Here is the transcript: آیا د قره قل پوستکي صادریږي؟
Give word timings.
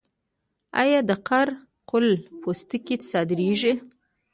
آیا 0.81 0.99
د 1.09 1.11
قره 1.27 1.55
قل 1.89 2.07
پوستکي 2.41 2.95
صادریږي؟ 3.11 3.73